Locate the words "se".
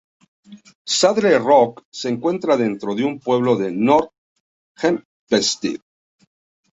1.91-2.09